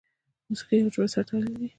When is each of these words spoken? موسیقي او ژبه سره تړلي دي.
موسیقي 0.49 0.77
او 0.83 0.89
ژبه 0.93 1.07
سره 1.13 1.25
تړلي 1.27 1.53
دي. 1.59 1.67